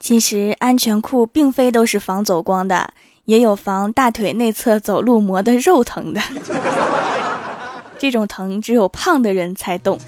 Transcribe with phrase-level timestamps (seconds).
[0.00, 2.94] 其实安全裤并非都是防走光的，
[3.26, 6.20] 也有防大腿内侧走路磨的肉疼的。
[7.98, 9.98] 这种疼只有胖的人才懂。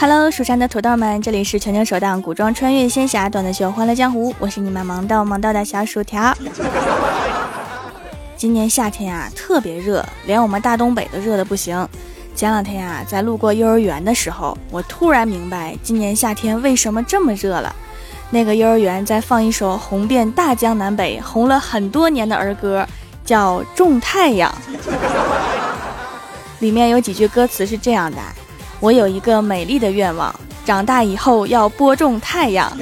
[0.00, 6.34] Hello，蜀山的土豆们，这里是全球首档古装穿越仙侠段的秀《欢乐江湖》，我是你们萌到萌到的小薯条。
[8.34, 11.86] 今年夏天啊，特别热，连我们大东北都热的不行。
[12.34, 17.76] 前两天啊，在路过幼儿园的时候，我突然明白今年夏天为什么这么热了。
[18.30, 22.88] 那个幼儿园在放一首红遍大江南北、红了很多年的儿歌，
[23.22, 24.50] 叫《种太阳》。
[26.60, 28.16] 里面有几句歌词是这样的。
[28.80, 30.34] 我有一个美丽的愿望，
[30.64, 32.72] 长大以后要播种太阳。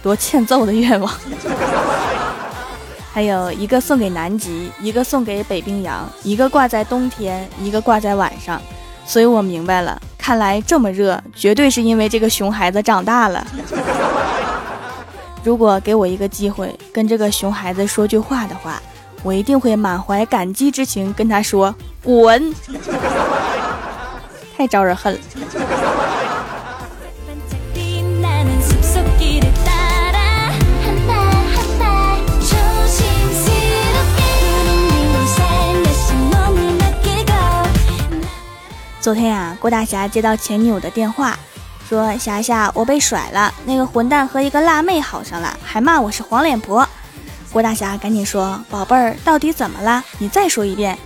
[0.00, 1.12] 多欠揍的愿望！
[3.12, 8.60] 还有一个送给南极，一个送给北冰洋，一个挂在冬天，一个挂在晚上。
[9.04, 13.44] 所以我明白了，看来这么热，绝对是因为这个熊孩子长大了。
[15.42, 18.80] 如果给我一个机会，跟这个熊孩子说句话的话，
[19.22, 21.74] 我一定会满怀感激之情跟他说
[22.04, 22.54] ：“滚。”
[24.64, 25.20] 太招人恨了。
[39.00, 41.38] 昨天呀，郭大侠接到前女友的电话，
[41.86, 46.88] 说：“霞霞，我被甩了，那个混蛋和一个辣妹好上了，还骂我是黄脸婆。”
[47.52, 50.02] 郭大侠赶紧说：“宝贝儿，到底怎么了？
[50.16, 50.98] 你再说一遍。”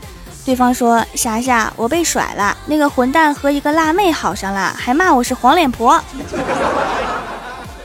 [0.49, 6.03] 对方说：“霞霞，我被甩了，那个混蛋和一个辣妹好上了，还骂我是黄脸婆。”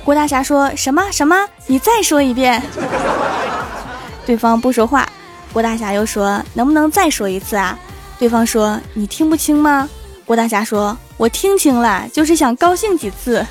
[0.06, 1.36] 郭大侠说什么什么？
[1.68, 2.64] 你再说一遍。
[4.26, 5.06] 对方不说话。
[5.52, 7.78] 郭大侠又说：“能不能再说一次啊？”
[8.18, 9.90] 对方说：“你听不清吗？”
[10.26, 13.46] 郭大侠说：“我听清了，就是想高兴几次。”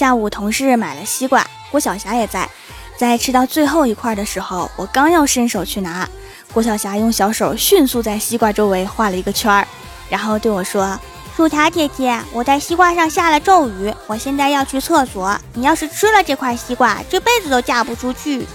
[0.00, 2.48] 下午，同事买了西瓜，郭晓霞也在。
[2.96, 6.08] 在吃到最后一块的时候，我刚要伸手去拿，
[6.54, 9.68] 郭晓霞用小手迅速在西瓜周围画了一个圈儿，
[10.08, 10.98] 然后对我说
[11.36, 15.38] ：“薯条姐姐，我在西瓜上下了咒语，我现在要去厕所。
[15.52, 18.46] 你要是吃了这块西瓜，这辈子都嫁不出去。”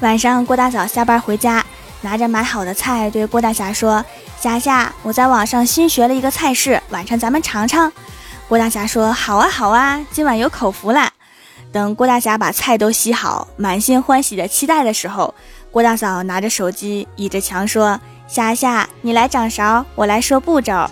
[0.00, 1.62] 晚上，郭大嫂下班回家，
[2.00, 4.02] 拿着买好的菜，对郭大侠说
[4.40, 7.92] ：“霞霞，我在网上新学了一个菜式，晚上咱们尝尝。”
[8.48, 11.10] 郭大侠说：“好啊，好啊，今晚有口福啦。”
[11.70, 15.34] 等郭大侠把菜都洗好，满心欢喜的期待的时候，
[15.70, 20.88] 郭大嫂拿着手机倚着墙说：“霞霞，你来掌勺，我来说步骤。”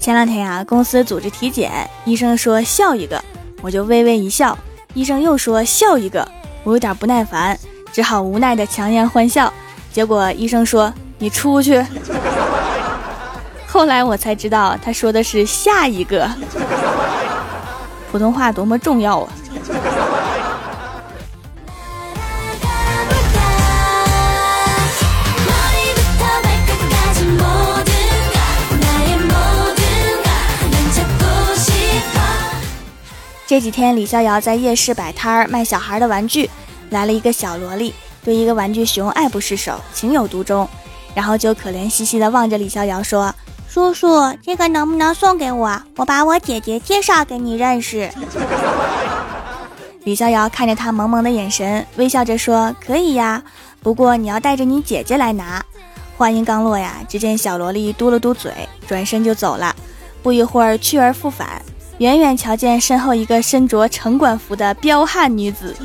[0.00, 1.70] 前两天呀，公司组织体检，
[2.06, 3.22] 医生说笑一个，
[3.60, 4.56] 我就微微一笑。
[4.94, 6.26] 医生又说笑一个，
[6.64, 7.56] 我有点不耐烦，
[7.92, 9.52] 只好无奈的强颜欢笑。
[9.92, 11.84] 结果医生说你出去。
[13.68, 16.26] 后来我才知道他说的是下一个。
[18.10, 19.30] 普通话多么重要啊！
[33.50, 36.48] 这几天，李逍遥在夜市摆摊儿卖小孩的玩具，
[36.90, 40.68] 来了一个小萝莉，对一个玩具熊爱不释手，情有独钟，
[41.16, 43.34] 然后就可怜兮兮地望着李逍遥说
[43.68, 45.82] ：“叔叔，这个能不能送给我？
[45.96, 48.08] 我把我姐姐介绍给你认识。
[50.04, 53.42] ”李逍遥看着他萌萌的眼神，微笑着说：“可以呀，
[53.82, 55.60] 不过你要带着你姐姐来拿。”
[56.16, 58.52] 话音刚落呀，只见小萝莉嘟了嘟嘴，
[58.86, 59.74] 转身就走了，
[60.22, 61.60] 不一会儿去而复返。
[62.00, 65.76] 远远瞧见身后一个身着城管服的彪悍女子，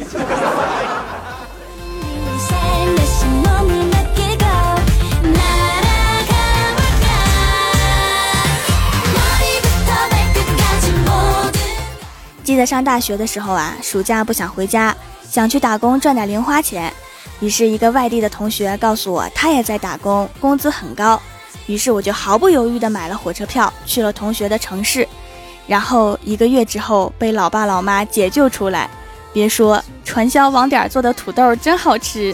[12.45, 14.95] 记得上大学的时候啊，暑假不想回家，
[15.29, 16.93] 想去打工赚点零花钱。
[17.41, 21.21] 于是，一个外地的同学告诉我，他也在打工，工资很高。
[21.65, 25.05] 于是我就毫不犹豫地买了火车票，去了同学的城市。
[25.67, 28.89] 然后一个月之后，被老爸老妈解救出来。
[29.33, 32.33] 别说传销网点做的土豆真好吃。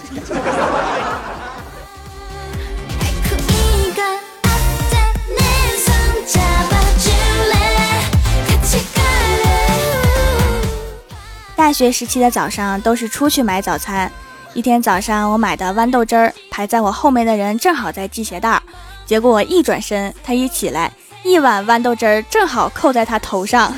[11.56, 14.12] 大学时期的早上都是出去买早餐。
[14.54, 18.62] 一天早上，我买的豌豆汁儿，排在我后面的人正好在系鞋带儿，
[19.06, 20.92] 结果我一转身，他一起来，
[21.24, 23.74] 一碗豌豆汁儿正好扣在他头上。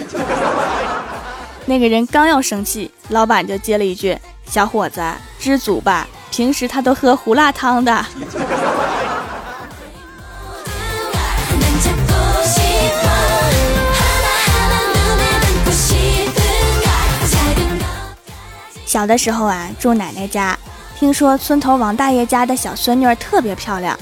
[1.66, 5.01] 那个人刚要生气，老板就接了一句：“小伙子，
[5.40, 8.06] 知足吧，平时他都喝胡辣汤的。”
[18.86, 20.57] 小的时候啊，住奶奶家，
[21.00, 23.98] 听说村头王大爷家的小孙女特别漂亮，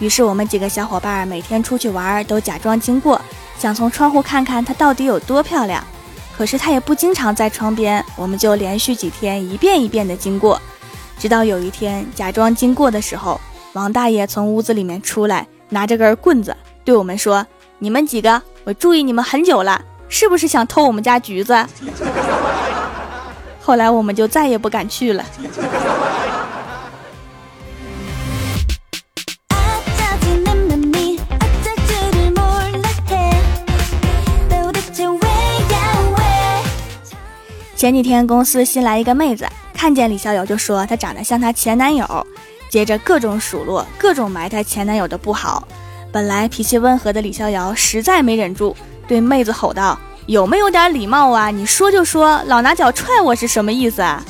[0.00, 3.20] 于是我们几个小伙伴每天出去玩都假装经过，
[3.58, 5.82] 想从窗户看看她到底有多漂亮。
[6.36, 10.60] 可是她也不经常在窗边，我们就连续几天一遍一遍的经过，
[11.18, 13.40] 直到有一天假装经过的时候，
[13.74, 17.46] 王大爷从屋子里面出来，拿着根棍子对我们说
[17.78, 21.54] ：“你们几个，我注意你们很久了，是不是想偷我们家橘子？”
[23.62, 25.24] 后来我们就再也不敢去了。
[37.84, 42.26] 前几天公司新来一个妹子，看见李逍遥就说她长得像她前男友，
[42.70, 45.68] 接着各种数落，各种埋汰前男友的不好。
[46.10, 48.74] 本来脾气温和的李逍遥实在没忍住，
[49.06, 49.98] 对妹子吼道。
[50.24, 51.50] 有没有点礼貌啊？
[51.50, 54.24] 你说就说，老拿脚踹我是什么意思啊？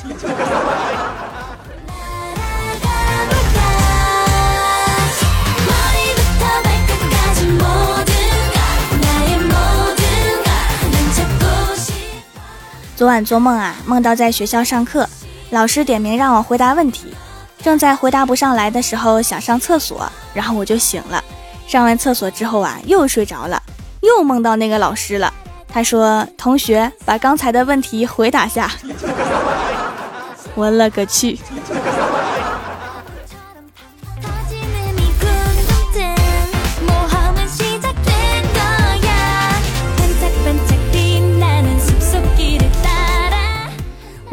[12.95, 15.07] 昨晚做梦啊，梦到在学校上课，
[15.49, 17.13] 老师点名让我回答问题，
[17.61, 21.21] 正在回答不上来的时候，想上厕所，然后我就醒了。
[21.67, 23.61] 上完厕所之后啊，又睡着了，
[24.01, 25.33] 又梦到那个老师了。
[25.67, 28.71] 他说：“同学，把刚才的问题回答下。
[30.55, 31.37] ”我勒个去！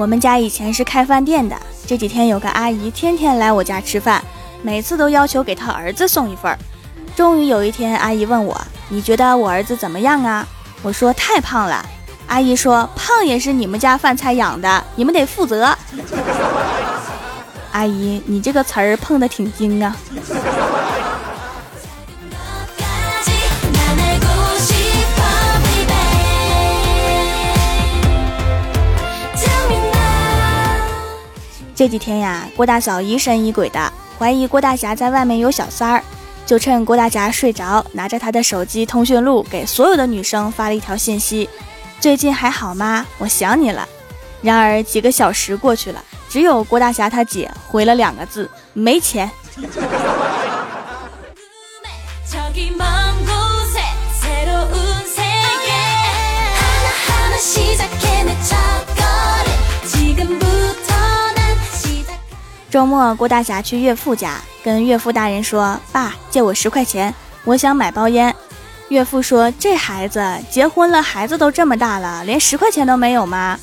[0.02, 1.56] 我们家以前是开饭店的，
[1.86, 4.20] 这几天有个阿姨天天来我家吃饭，
[4.60, 6.58] 每次都要求给她儿子送一份儿。
[7.14, 8.60] 终于有一天，阿姨问我
[8.90, 10.44] ：“你觉得我儿子怎么样啊？”
[10.82, 11.86] 我说太胖了，
[12.26, 15.72] 阿姨说胖也是你们家饭菜养的，你们得负责。
[17.70, 19.96] 阿姨，你这个词儿碰的挺精啊。
[31.82, 36.04] 这几天呀，郭大嫂疑神疑鬼的，怀疑郭大侠在外面有小三儿。
[36.46, 41.50] 就趁郭大侠睡着，拿着他的手机通讯录给所有的女生发了一条信息
[41.98, 43.04] ：“最近还好吗？
[43.18, 43.84] 我想你了。”
[44.42, 49.28] 然而几个小时过去了，只有郭大侠他姐回了两个字：“没钱。
[62.72, 67.14] ”周末，郭大侠去岳父家，跟岳父大人说：“爸，借我十块钱，
[67.44, 68.34] 我想买包烟。”
[68.88, 73.60] 岳父说：“这孩子结婚了，孩子都这么大了，连十块钱都没有吗？”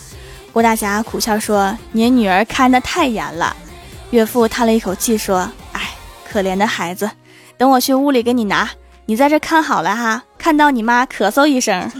[0.53, 3.55] 郭大侠苦笑说：“您女儿看得太严了。”
[4.11, 5.89] 岳父叹了一口气说：“哎，
[6.31, 7.09] 可怜的孩子，
[7.57, 8.69] 等我去屋里给你拿，
[9.07, 11.91] 你在这看好了哈，看到你妈咳嗽一声。”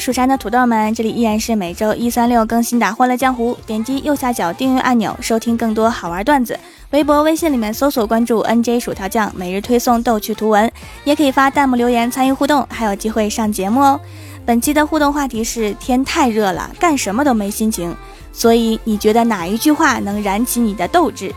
[0.00, 3.54] 蜀山的土豆们，这里依然是每周一、三、六更新的《欢乐江湖》。
[3.66, 6.58] 点击右下角订阅按钮，收听更多好玩段子。
[6.90, 10.68] 微博、微信里面搜索关注 “nj 薯条酱”，每日推送逗趣图文，
[11.04, 14.00] 也可以发弹幕留言参与互动，还有机会上节目哦。
[14.44, 17.94] 本期的互动话题是：天太热了，干什么都没心情。
[18.32, 21.32] 所以你觉得哪一句话能燃起你的斗志？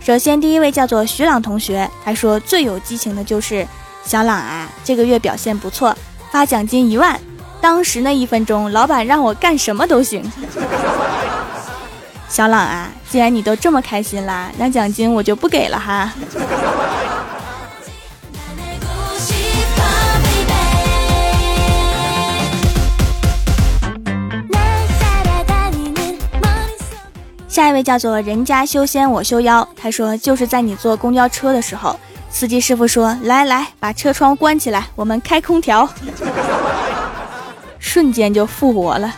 [0.00, 3.64] 首先，第一位叫做徐朗同学，他说最有激情的就是
[4.02, 5.96] 小朗啊，这个月表现不错，
[6.32, 7.20] 发奖金一万。
[7.60, 10.24] 当时那一分钟老板让我干什么都行。
[12.26, 16.10] 小朗啊既然你都这么开心啦那奖金我就不给了哈。
[27.46, 31.94] 下一位叫做人家修仙我修妖他说就是在你坐公交车的时候
[32.34, 35.88] 司机师傅说来来把车窗关起来，我们开空调，
[37.78, 39.14] 瞬间就复活了。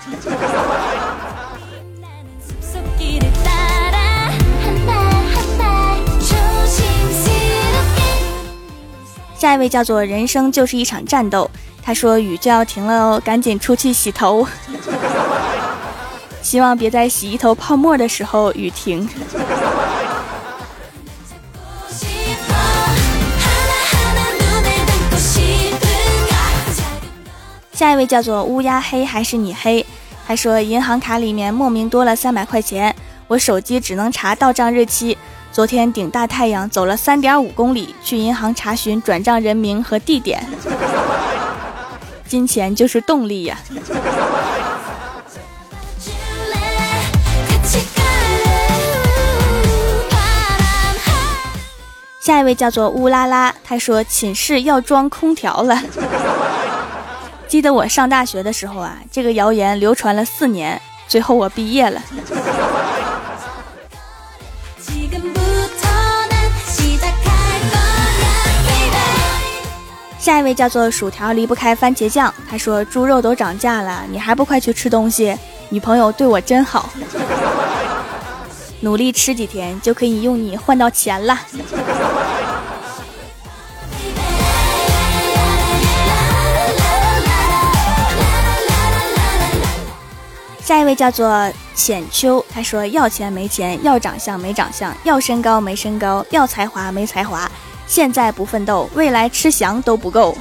[9.39, 11.51] 下一位叫做人生就是一场战斗，
[11.83, 14.47] 他说雨就要停了哦，赶紧出去洗头。
[16.43, 19.09] 希望别在洗一头泡沫的时候雨停。
[27.85, 29.85] 下一位叫做乌鸦黑还是你黑？
[30.27, 32.97] 他说银行卡里面莫名多了三百块钱，
[33.29, 35.19] 我手机只能查到账日期。
[35.53, 40.43] 昨天顶大太阳走了三点五公里去银行查询转账人名和地点。
[42.27, 43.59] 金钱就是动力呀。
[52.23, 55.79] 下一位叫做乌拉拉，他说寝室要装空调了。
[57.47, 62.03] 记得我上大学的时候啊，这个谣言流传了四年，最后我毕业了。
[70.19, 75.37] 下一位叫做薯条离不开番茄酱，他说猪肉都涨价了，你还不快去吃东西？
[75.69, 76.91] 女朋友对我真好。
[78.81, 81.39] 努力吃几天就可以用你换到钱了。
[90.65, 97.47] 下一位叫做浅秋，他说要钱没钱，要长相没长相，要身高没身高，要才华没才华。
[97.87, 100.35] 现在不奋斗，未来吃翔都不够。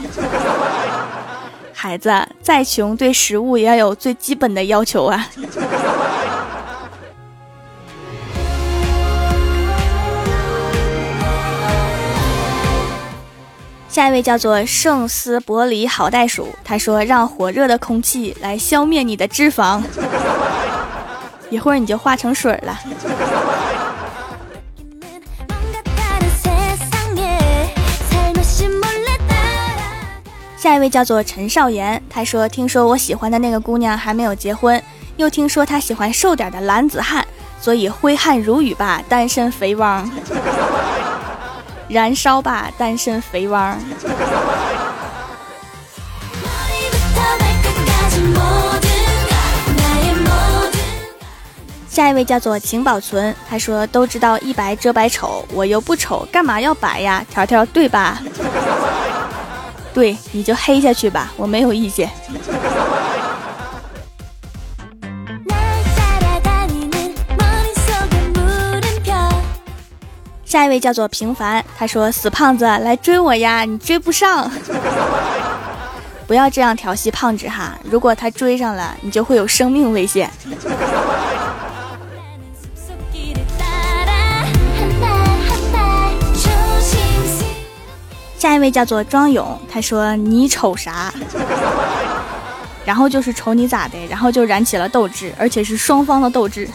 [1.75, 2.09] 孩子
[2.41, 5.27] 再穷，对食物也要有最基本的要求啊。
[13.93, 19.83] 下一位叫做圣斯伯里好袋鼠，他说：“让火热的空气来消灭你的脂肪，
[21.51, 22.79] 一会儿你就化成水了。”
[30.57, 34.81] 下一位叫做陈少言，他说：“听说我喜欢的那个姑娘还没有结婚，
[35.17, 37.23] 又听说她喜欢瘦点的男子汉，
[37.61, 40.09] 所以挥汗如雨吧，单身肥汪。”
[41.93, 43.77] 燃烧吧，单身肥汪！
[51.87, 57.23] 下一位叫做请保存，他说都知道一白遮百丑，我又不丑，干嘛要白呀？
[57.29, 58.19] 条条对吧？
[59.93, 62.09] 对，你就黑下去吧，我没有意见。
[70.53, 74.47] 下一位叫做平凡，他说：“死胖子来追我呀，你追不上，
[76.27, 77.75] 不要这样调戏胖子哈。
[77.83, 80.29] 如果他追上了，你就会有生命危险。
[88.37, 91.11] ”下一位叫做庄勇，他说：“你瞅啥？”
[92.85, 96.69] 然后就是瞅你咋的，然后就燃起了斗志，而且是双方的斗志。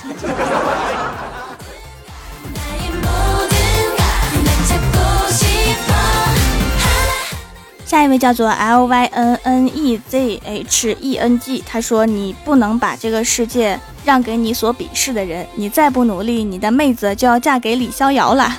[7.89, 18.55] 下一位叫做 L Y N N E Z H E N G，他说：“你不能把这个世界让给你所鄙视的人，你再不努力，你的妹子就要嫁给李逍遥了。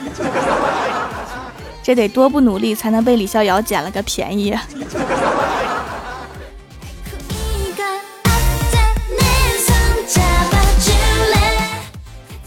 [1.84, 4.52] 这得多不努力才能被李逍遥捡了个便宜。”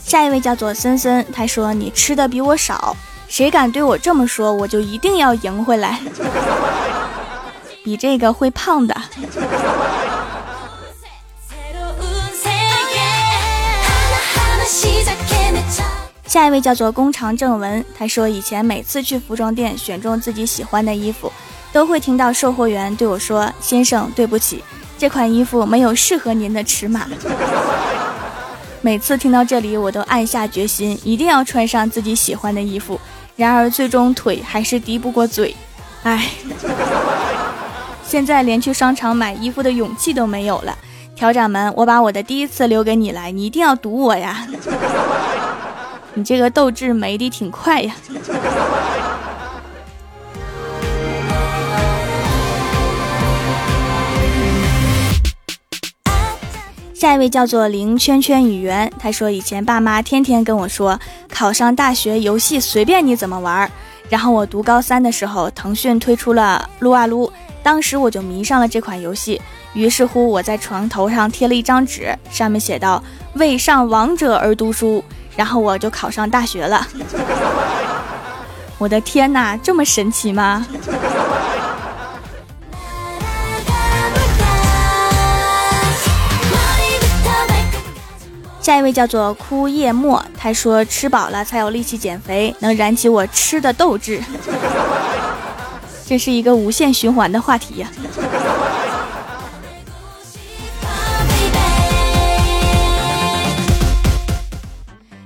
[0.05, 2.97] 下一位叫做森森，他说：“你吃的比我少。”
[3.33, 5.99] 谁敢对我这么说，我就一定要赢回来。
[7.83, 8.95] 比这个会胖的。
[16.27, 21.33] 下一位叫做弓长正文，他说以前每次去服装店选中自己喜欢的衣服，
[21.73, 24.63] 都会听到售货员对我说：“先生，对不起，
[24.99, 27.07] 这款衣服没有适合您的尺码。
[28.85, 33.01] ”每次听到这里，我都暗下决心，一定要穿上自己喜欢的衣服。
[33.37, 35.57] 然而，最终腿还是敌不过嘴，
[36.03, 36.31] 唉，
[38.05, 40.77] 现在连去商场买衣服的勇气都没有了。
[41.15, 44.47] 调掌门，我把我的第一次留给你来，你一定要赌我呀！
[46.15, 47.95] 你这个斗志没的挺快呀。
[57.03, 60.97] 下一位叫做零圈圈语言，他说以前爸妈天天跟我说，
[61.29, 63.69] 考上大学游戏随便你怎么玩。
[64.09, 69.43] 然后我读高三的时候，腾讯推出了撸啊撸，当时我就迷上了这款游戏。
[69.73, 73.03] 于是乎，我在床头上贴了一张纸，上面写道
[73.35, 75.03] ：“为上王者而读书。”
[75.35, 76.87] 然后我就考上大学了。
[78.79, 80.65] 我的天哪，这么神奇吗？
[88.63, 94.23] 下一位叫做枯叶墨，他说吃饱了才有力气减肥，能燃起我吃的斗志。
[96.07, 97.89] 这是一个无限循环的话题呀。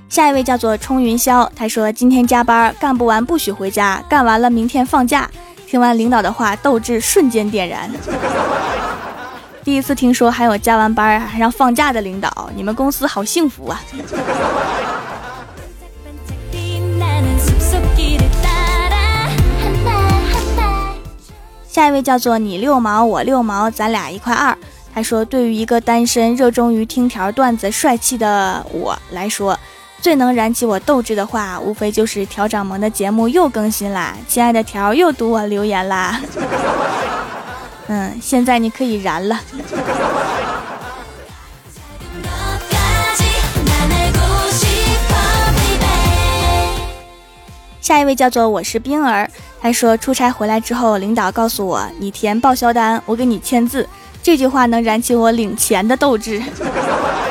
[0.09, 5.29] 下一位叫做冲云霄，他说今天加班干不完不许回家，干完了明天放假。
[5.67, 7.91] 听完领导的话，斗志瞬间点燃。
[9.67, 13.81] 第一次听说还有加完班还让放假的领导，你们公司好幸福啊！
[21.67, 24.57] 下一位叫做你六毛我六毛，咱俩一块二。
[24.95, 29.59] 他说，对于一个单身热衷于听条段子帅气的我来说，
[29.99, 36.21] 最能燃起我斗志的话，无非就是调掌门的节目又更新啦，亲爱的条又读我留言啦。
[37.87, 39.39] 嗯，现在你可以燃了。
[47.79, 49.29] 下一位叫做我是冰儿，
[49.61, 53.87] 他说出差回来之后，领导告诉我你填报销单，我给你签字。
[54.21, 56.41] 这句话能燃起我领钱的斗志，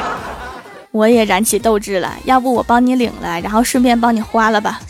[0.91, 2.15] 我也燃起斗志了。
[2.25, 4.81] 要不我帮你领了，然后顺便帮你花了吧。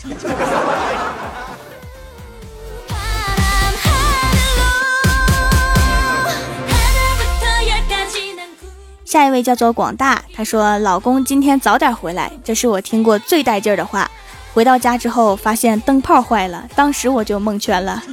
[9.07, 14.11] 下一位叫做广大，他说：“老公今天早点回来，这是我听过最带劲儿的话。”
[14.53, 18.03] 回到家之后，发现灯泡坏了，当时我就蒙圈了，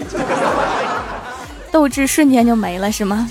[1.72, 3.28] 斗志瞬间就没了，是吗？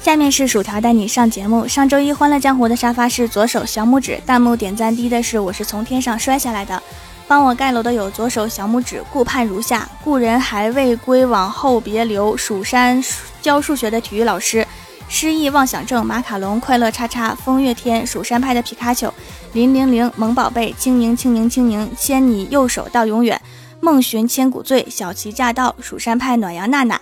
[0.00, 1.68] 下面是薯条带你上节目。
[1.68, 6.82] 上周一欢乐江湖的沙发是左手小拇指，弹幕点赞低的是我是从天上摔下来的。
[7.26, 9.88] 帮我盖楼的有左手小拇指，顾盼如下。
[10.04, 12.36] 故人还未归，往后别留。
[12.36, 13.02] 蜀山
[13.40, 14.66] 教数学的体育老师，
[15.08, 16.04] 失忆妄想症。
[16.04, 19.12] 马卡龙快乐叉叉，风月天，蜀山派的皮卡丘，
[19.52, 23.40] 零零零萌宝贝，轻盈轻盈轻盈，牵你右手到永远。
[23.80, 27.00] 梦寻千古醉，小旗驾到，蜀山派暖阳娜娜，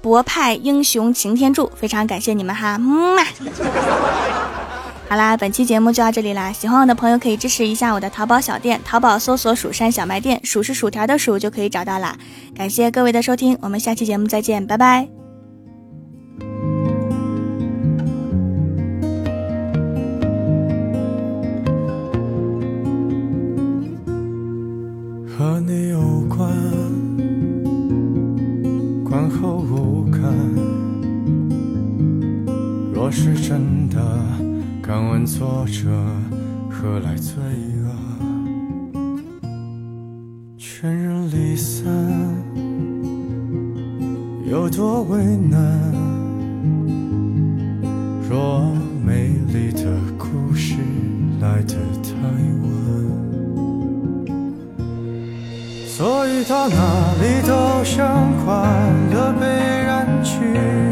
[0.00, 1.70] 博派英雄擎天柱。
[1.74, 3.22] 非常感谢你们哈，么么。
[5.12, 6.50] 好啦，本期节目就到这里啦！
[6.50, 12.16] 喜欢我的朋友可以支持一下我的淘宝小店，淘宝搜索“蜀山小卖店”，薯是薯条的薯就可以找到啦。
[12.54, 15.06] 感谢各位的收听，我们下期节目再见，拜拜。
[25.28, 26.48] 和你有关，
[29.04, 30.22] 观后无感。
[32.94, 34.00] 若是真的。
[34.82, 35.88] 敢问作者
[36.68, 37.40] 何来罪
[37.84, 37.86] 恶？
[40.58, 41.86] 全人离散
[44.44, 45.62] 有多为难？
[48.28, 48.66] 若
[49.06, 49.84] 美丽的
[50.18, 50.74] 故事
[51.40, 52.12] 来得太
[52.64, 52.66] 晚，
[55.86, 56.74] 所以到哪
[57.22, 58.52] 里都像快
[59.12, 60.91] 乐被染去。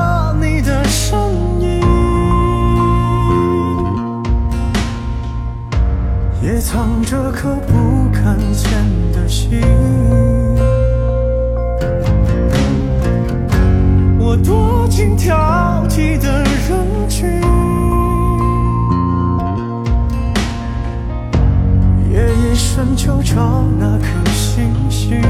[6.71, 8.71] 藏着颗不敢见
[9.11, 9.59] 的心。
[14.17, 17.27] 我躲进挑剔的人群，
[22.09, 25.21] 夜夜深就找那颗星星。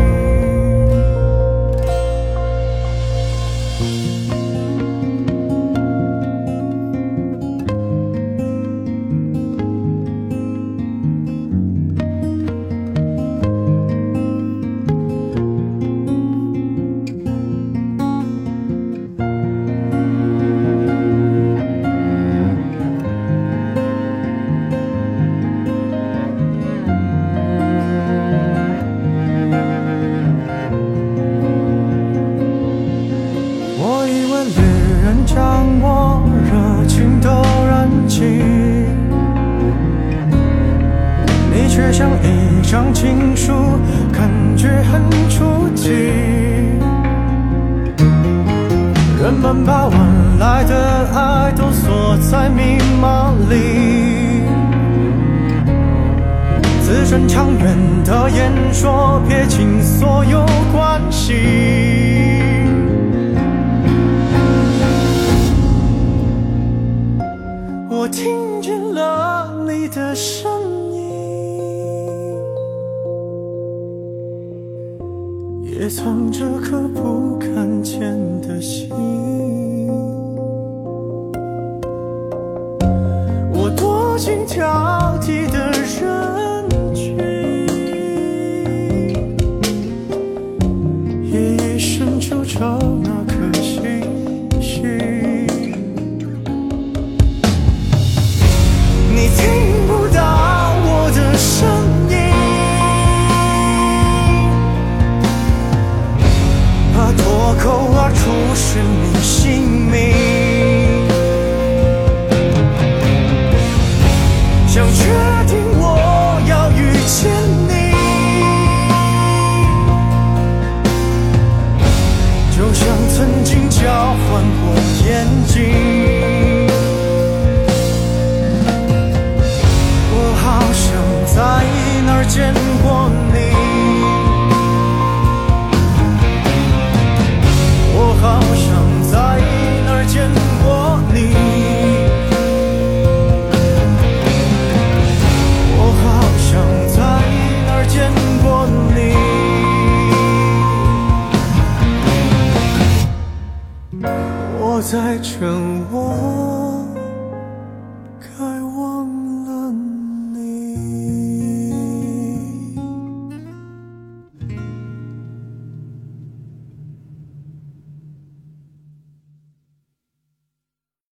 [44.83, 45.89] 很初级，
[49.21, 49.97] 人们把晚
[50.39, 54.43] 来的爱都锁在密码里，
[56.81, 61.33] 自尊长远的演说撇清所有关系，
[67.89, 68.50] 我听。
[75.93, 77.99] 藏着颗不敢见
[78.41, 78.89] 的心。
[83.51, 85.00] 我多心跳